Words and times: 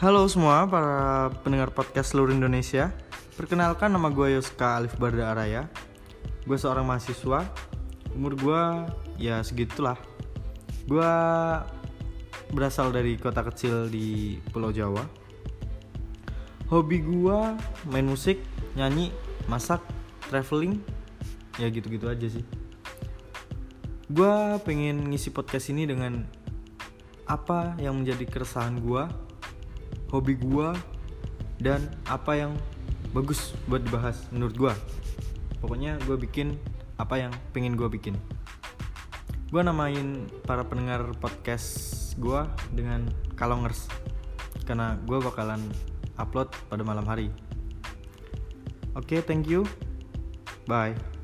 Halo 0.00 0.24
semua 0.32 0.64
para 0.64 1.28
pendengar 1.44 1.76
podcast 1.76 2.16
seluruh 2.16 2.32
Indonesia. 2.32 2.88
Perkenalkan 3.36 3.92
nama 3.92 4.08
gue 4.08 4.32
Yoska 4.32 4.80
Alif 4.80 4.96
Barda 4.96 5.36
Araya. 5.36 5.68
Gue 6.48 6.56
seorang 6.56 6.88
mahasiswa. 6.88 7.44
Umur 8.16 8.32
gue 8.32 8.62
ya 9.20 9.44
segitulah. 9.44 10.00
Gue 10.88 11.04
berasal 12.48 12.96
dari 12.96 13.20
kota 13.20 13.44
kecil 13.44 13.92
di 13.92 14.40
Pulau 14.48 14.72
Jawa. 14.72 15.04
Hobi 16.72 17.04
gue 17.04 17.38
main 17.92 18.08
musik, 18.08 18.40
nyanyi, 18.80 19.12
masak, 19.52 19.84
traveling. 20.32 20.80
Ya 21.60 21.68
gitu-gitu 21.68 22.08
aja 22.08 22.24
sih. 22.24 22.44
Gue 24.08 24.32
pengen 24.64 25.12
ngisi 25.12 25.28
podcast 25.28 25.68
ini 25.68 25.84
dengan 25.84 26.24
apa 27.28 27.76
yang 27.76 28.00
menjadi 28.00 28.24
keresahan 28.24 28.80
gue, 28.80 29.28
hobi 30.10 30.36
gue, 30.36 30.68
dan 31.62 31.90
apa 32.06 32.34
yang 32.36 32.52
bagus 33.14 33.54
buat 33.66 33.82
dibahas 33.82 34.26
menurut 34.30 34.54
gue. 34.56 34.74
Pokoknya 35.60 35.98
gue 36.06 36.16
bikin 36.16 36.56
apa 36.96 37.16
yang 37.16 37.32
pengen 37.54 37.74
gue 37.74 37.88
bikin. 37.88 38.16
Gue 39.50 39.62
namain 39.66 40.30
para 40.46 40.62
pendengar 40.62 41.10
podcast 41.18 42.14
gue 42.20 42.40
dengan 42.70 43.10
Kalongers 43.34 43.90
karena 44.62 44.94
gue 45.02 45.18
bakalan 45.18 45.58
upload 46.20 46.52
pada 46.70 46.86
malam 46.86 47.02
hari. 47.08 47.32
Oke, 48.94 49.18
okay, 49.18 49.20
thank 49.22 49.50
you. 49.50 49.66
Bye. 50.66 51.19